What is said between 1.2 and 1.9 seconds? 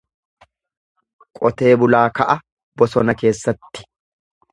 Qotee